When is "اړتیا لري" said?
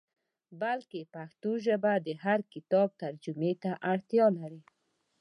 3.91-4.61